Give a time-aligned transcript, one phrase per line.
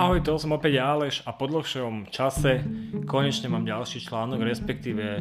[0.00, 2.64] Ahoj, to som opäť Aleš a po dlhšom čase
[3.04, 5.20] konečne mám ďalší článok, respektíve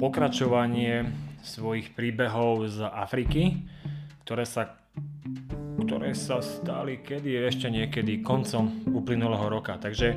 [0.00, 1.04] pokračovanie
[1.44, 3.68] svojich príbehov z Afriky,
[4.24, 4.72] ktoré sa,
[5.84, 9.76] ktoré sa stali kedy, ešte niekedy koncom uplynulého roka.
[9.76, 10.16] Takže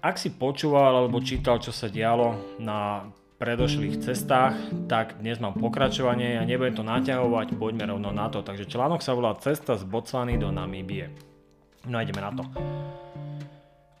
[0.00, 4.56] ak si počúval alebo čítal, čo sa dialo na predošlých cestách,
[4.88, 8.40] tak dnes mám pokračovanie a nebudem to naťahovať, poďme rovno na to.
[8.40, 11.28] Takže článok sa volá Cesta z Botswany do Namíbie.
[11.86, 12.42] No ideme na to.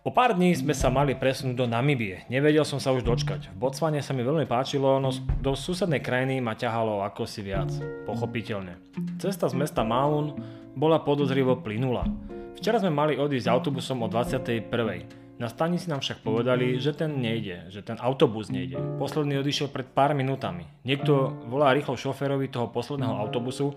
[0.08, 2.24] O pár dní sme sa mali presunúť do Namibie.
[2.32, 3.52] Nevedel som sa už dočkať.
[3.52, 5.12] V Botsvane sa mi veľmi páčilo, no
[5.44, 7.68] do susednej krajiny ma ťahalo ako si viac.
[8.08, 8.80] Pochopiteľne.
[9.20, 10.32] Cesta z mesta Maun
[10.72, 12.08] bola podozrivo plynula.
[12.56, 14.64] Včera sme mali odísť autobusom o 21.
[15.38, 18.80] Na stanici nám však povedali, že ten nejde, že ten autobus nejde.
[18.98, 20.66] Posledný odišiel pred pár minútami.
[20.88, 23.76] Niekto volá rýchlo šoférovi toho posledného autobusu,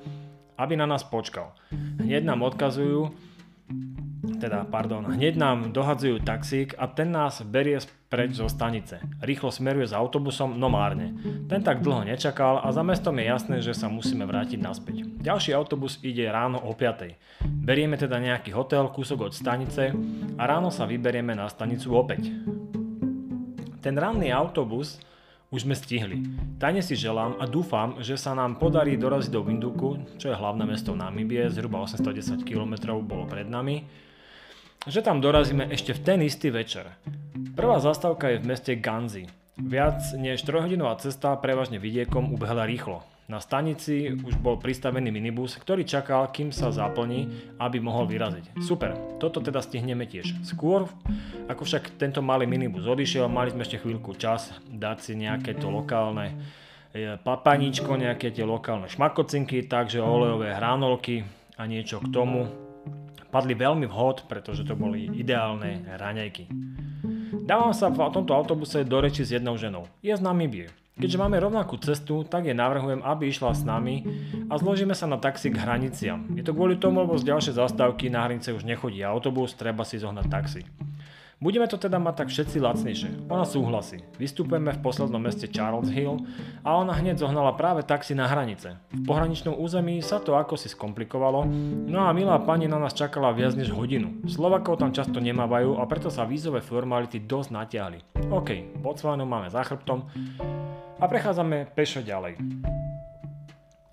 [0.57, 1.53] aby na nás počkal.
[2.01, 3.13] Hneď nám odkazujú,
[4.41, 7.77] teda pardon, hneď nám dohadzujú taxík a ten nás berie
[8.09, 8.97] preč zo stanice.
[9.21, 11.13] Rýchlo smeruje s autobusom, no márne.
[11.45, 15.05] Ten tak dlho nečakal a za mestom je jasné, že sa musíme vrátiť naspäť.
[15.21, 17.45] Ďalší autobus ide ráno o 5.
[17.45, 19.93] Berieme teda nejaký hotel, kúsok od stanice
[20.35, 22.33] a ráno sa vyberieme na stanicu opäť.
[23.79, 24.97] Ten ranný autobus
[25.51, 26.23] už sme stihli.
[26.59, 30.63] Tajne si želám a dúfam, že sa nám podarí doraziť do Winduku, čo je hlavné
[30.63, 33.83] mesto Namibie, zhruba 810 km bolo pred nami,
[34.89, 36.89] že tam dorazíme ešte v ten istý večer.
[37.53, 39.29] Prvá zastávka je v meste Ganzi.
[39.61, 43.05] Viac než 3-hodinová cesta prevažne vidiekom ubehla rýchlo.
[43.29, 47.31] Na stanici už bol pristavený minibus, ktorý čakal, kým sa zaplní,
[47.63, 48.59] aby mohol vyraziť.
[48.59, 48.91] Super,
[49.23, 50.43] toto teda stihneme tiež.
[50.43, 50.89] Skôr,
[51.47, 55.71] ako však tento malý minibus odišiel, mali sme ešte chvíľku čas dať si nejaké to
[55.71, 56.35] lokálne
[56.91, 61.23] e, papaníčko, nejaké tie lokálne šmakocinky, takže olejové hranolky
[61.55, 62.60] a niečo k tomu.
[63.31, 66.51] Padli veľmi vhod, pretože to boli ideálne raňajky.
[67.47, 69.87] Dávam sa v tomto autobuse do reči s jednou ženou.
[70.03, 70.67] Je z Namibie.
[70.99, 74.03] Keďže máme rovnakú cestu, tak jej navrhujem, aby išla s nami
[74.51, 76.27] a zložíme sa na taxi k hraniciam.
[76.35, 79.97] Je to kvôli tomu, lebo z ďalšej zastávky na hranice už nechodí autobus, treba si
[79.97, 80.61] zohnať taxi.
[81.41, 83.09] Budeme to teda mať tak všetci lacnejšie.
[83.25, 84.05] Ona súhlasí.
[84.21, 86.21] Vystupujeme v poslednom meste Charles Hill
[86.61, 88.77] a ona hneď zohnala práve taxi na hranice.
[88.93, 91.49] V pohraničnom území sa to ako si skomplikovalo,
[91.89, 94.21] no a milá pani na nás čakala viac než hodinu.
[94.29, 97.99] Slovakov tam často nemávajú a preto sa vízové formality dosť natiahli.
[98.29, 100.05] OK, Botswanu máme za chrbtom,
[101.01, 102.37] a prechádzame pešo ďalej.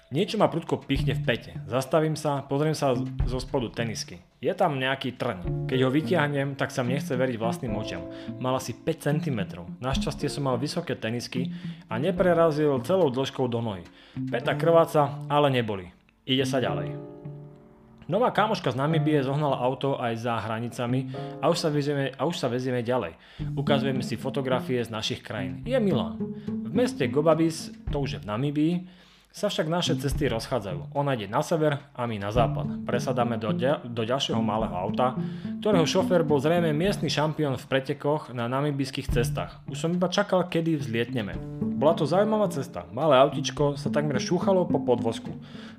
[0.09, 1.53] Niečo ma prudko pichne v pete.
[1.69, 2.97] Zastavím sa, pozriem sa
[3.29, 4.25] zo spodu tenisky.
[4.41, 5.69] Je tam nejaký trň.
[5.69, 8.09] Keď ho vytiahnem, tak sa mne nechce veriť vlastným očiam.
[8.41, 9.69] Mal asi 5 cm.
[9.85, 11.53] Našťastie som mal vysoké tenisky
[11.93, 13.85] a neprerazil celou dĺžkou do nohy.
[14.33, 15.93] Peta krváca, ale neboli.
[16.25, 16.89] Ide sa ďalej.
[18.09, 21.13] Nová kamoška z Namibie zohnala auto aj za hranicami
[21.45, 23.13] a už sa vezieme, a už sa vezieme ďalej.
[23.53, 25.61] Ukazujeme si fotografie z našich krajín.
[25.69, 26.17] Je milá.
[26.49, 28.75] V meste Gobabis, to už je v Namibii,
[29.29, 30.97] sa však naše cesty rozchádzajú.
[30.97, 32.89] Ona ide na sever a my na západ.
[32.89, 35.15] Presadáme do, de- do ďalšieho malého auta,
[35.61, 39.61] ktorého šofér bol zrejme miestny šampión v pretekoch na namibijských cestách.
[39.69, 41.37] Už som iba čakal, kedy vzlietneme.
[41.79, 42.89] Bola to zaujímavá cesta.
[42.91, 45.31] Malé autičko sa takmer šúchalo po podvozku.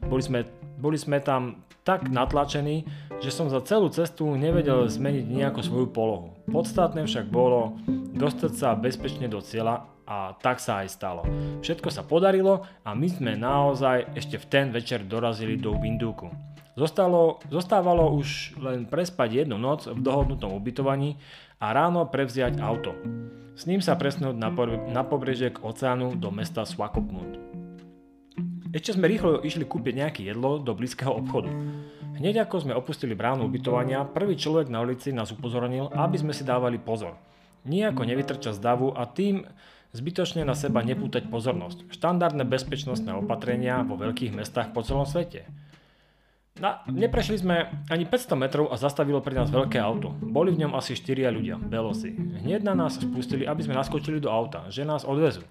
[0.07, 0.47] Boli sme
[0.79, 2.87] boli sme tam tak natlačení,
[3.19, 6.27] že som za celú cestu nevedel zmeniť nejako svoju polohu.
[6.47, 7.75] Podstatné však bolo
[8.15, 11.21] dostať sa bezpečne do cieľa a tak sa aj stalo.
[11.61, 16.33] Všetko sa podarilo a my sme naozaj ešte v ten večer dorazili do Winduku.
[16.73, 21.21] Zostalo, zostávalo už len prespať jednu noc v dohodnutom ubytovaní
[21.61, 22.97] a ráno prevziať auto.
[23.53, 27.35] S ním sa presnúť na, po- na pobrežie k oceánu do mesta Swakopmund.
[28.71, 31.51] Ešte sme rýchlo išli kúpiť nejaké jedlo do blízkeho obchodu.
[32.15, 36.47] Hneď ako sme opustili bránu ubytovania, prvý človek na ulici nás upozornil, aby sme si
[36.47, 37.19] dávali pozor.
[37.67, 39.43] Nijako nevytrča z davu a tým
[39.93, 41.89] zbytočne na seba nepútať pozornosť.
[41.89, 45.49] Štandardné bezpečnostné opatrenia vo veľkých mestách po celom svete.
[46.59, 50.11] Na, neprešli sme ani 500 metrov a zastavilo pre nás veľké auto.
[50.19, 52.11] Boli v ňom asi 4 ľudia, belosi.
[52.43, 55.47] Hneď na nás spustili, aby sme naskočili do auta, že nás odvezú.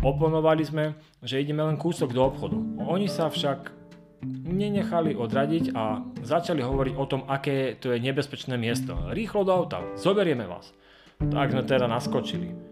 [0.00, 2.56] Oponovali sme, že ideme len kúsok do obchodu.
[2.80, 3.76] Oni sa však
[4.24, 8.96] nenechali odradiť a začali hovoriť o tom, aké to je nebezpečné miesto.
[9.12, 10.72] Rýchlo do auta, zoberieme vás.
[11.18, 12.67] Tak sme teda naskočili.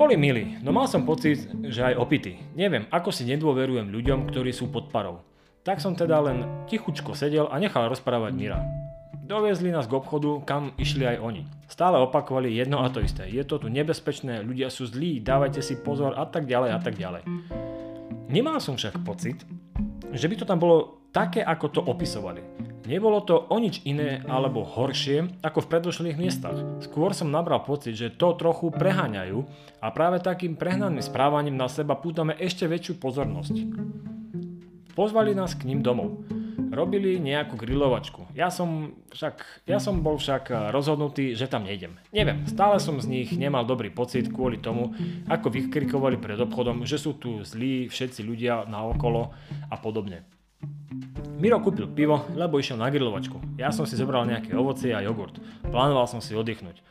[0.00, 2.40] Boli milí, no mal som pocit, že aj opity.
[2.56, 5.20] Neviem, ako si nedôverujem ľuďom, ktorí sú pod parou.
[5.60, 8.64] Tak som teda len tichučko sedel a nechal rozprávať Mira.
[9.12, 11.44] Doviezli nás k obchodu, kam išli aj oni.
[11.68, 13.28] Stále opakovali jedno a to isté.
[13.28, 16.96] Je to tu nebezpečné, ľudia sú zlí, dávajte si pozor a tak ďalej a tak
[16.96, 17.22] ďalej.
[18.32, 19.44] Nemal som však pocit,
[20.16, 22.69] že by to tam bolo také, ako to opisovali.
[22.88, 26.56] Nebolo to o nič iné alebo horšie ako v predošlých miestach.
[26.80, 29.44] Skôr som nabral pocit, že to trochu preháňajú
[29.84, 33.54] a práve takým prehnaným správaním na seba pútame ešte väčšiu pozornosť.
[34.96, 36.24] Pozvali nás k ním domov.
[36.70, 38.30] Robili nejakú grilovačku.
[38.32, 41.98] Ja som, však, ja som bol však rozhodnutý, že tam nejdem.
[42.14, 44.94] Neviem, stále som z nich nemal dobrý pocit kvôli tomu,
[45.26, 49.34] ako vykrikovali pred obchodom, že sú tu zlí všetci ľudia na okolo
[49.66, 50.22] a podobne.
[51.40, 53.56] Miro kúpil pivo, lebo išiel na grilovačku.
[53.56, 55.40] Ja som si zobral nejaké ovocie a jogurt.
[55.64, 56.84] Plánoval som si oddychnúť.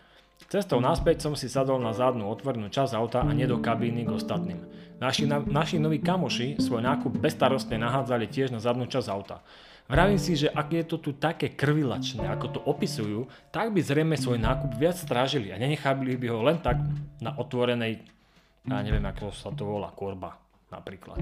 [0.49, 4.17] Cestou naspäť som si sadol na zadnú otvorenú časť auta a nie do kabíny k
[4.17, 4.65] ostatným.
[4.97, 9.45] Naši, na, naši noví kamoši svoj nákup bezstarostne nahádzali tiež na zadnú časť auta.
[9.85, 14.17] Vravím si, že ak je to tu také krvilačné, ako to opisujú, tak by zrejme
[14.17, 16.81] svoj nákup viac strážili a nenechali by ho len tak
[17.21, 18.01] na otvorenej,
[18.65, 20.41] ja neviem ako sa to volá, korba
[20.73, 21.21] napríklad.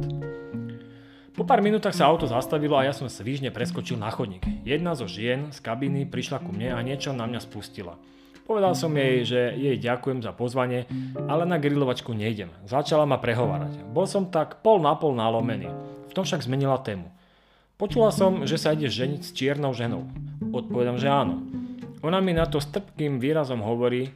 [1.38, 4.42] Po pár minútach sa auto zastavilo a ja som svížne preskočil na chodník.
[4.66, 7.94] Jedna zo žien z kabiny prišla ku mne a niečo na mňa spustila.
[8.50, 10.90] Povedal som jej, že jej ďakujem za pozvanie,
[11.30, 12.50] ale na grilovačku nejdem.
[12.66, 13.86] Začala ma prehovárať.
[13.86, 15.70] Bol som tak pol na pol nalomený.
[16.10, 17.06] V tom však zmenila tému.
[17.78, 20.10] Počula som, že sa ide ženiť s čiernou ženou.
[20.42, 21.46] Odpovedám, že áno.
[22.06, 24.14] Ona mi na to s trpkým výrazom hovorí,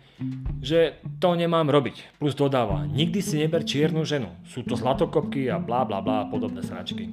[0.62, 2.22] že to nemám robiť.
[2.22, 4.30] Plus dodáva, nikdy si neber čiernu ženu.
[4.46, 7.10] Sú to zlatokopky a blá blá blá podobné sračky.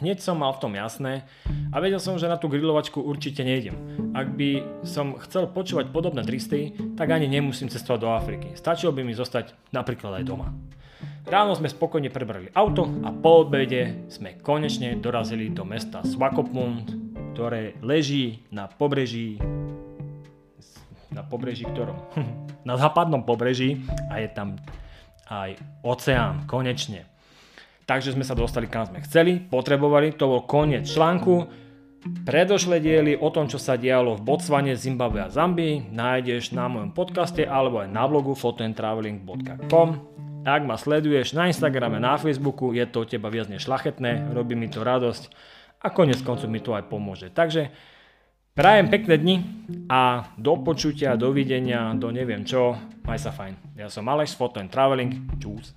[0.00, 1.22] Hneď som mal v tom jasné
[1.70, 3.76] a vedel som, že na tú grilovačku určite nejdem.
[4.16, 8.48] Ak by som chcel počúvať podobné tristy, tak ani nemusím cestovať do Afriky.
[8.58, 10.50] Stačilo by mi zostať napríklad aj doma.
[11.24, 16.92] Ráno sme spokojne prebrali auto a po obede sme konečne dorazili do mesta Swakopmund,
[17.32, 19.40] ktoré leží na pobreží
[21.14, 21.96] na pobreží ktorom?
[22.68, 24.58] na západnom pobreží a je tam
[25.30, 27.08] aj oceán, konečne.
[27.84, 31.64] Takže sme sa dostali kam sme chceli, potrebovali, to bol koniec článku.
[32.04, 36.92] Predošlé diely o tom, čo sa dialo v Botsvane, Zimbabwe a Zambii nájdeš na mojom
[36.92, 39.88] podcaste alebo aj na blogu fotoandtraveling.com
[40.44, 44.52] Ak ma sleduješ na Instagrame, na Facebooku, je to od teba viac než šlachetné, robí
[44.52, 45.32] mi to radosť
[45.80, 47.32] a konec koncov mi to aj pomôže.
[47.32, 47.72] Takže
[48.54, 49.36] Prajem pekné dni
[49.90, 52.78] a do počutia, dovidenia, do neviem čo.
[53.02, 53.74] Maj sa fajn.
[53.74, 55.26] Ja som Alex, Photo and Traveling.
[55.42, 55.74] Čus.